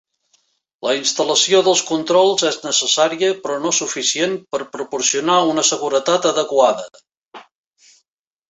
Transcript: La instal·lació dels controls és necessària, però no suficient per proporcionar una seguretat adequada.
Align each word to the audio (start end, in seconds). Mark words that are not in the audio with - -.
La 0.85 0.93
instal·lació 0.99 1.59
dels 1.67 1.83
controls 1.89 2.45
és 2.49 2.57
necessària, 2.63 3.29
però 3.43 3.59
no 3.67 3.75
suficient 3.81 4.35
per 4.55 4.63
proporcionar 4.79 5.39
una 5.53 5.67
seguretat 5.73 6.27
adequada. 6.35 6.91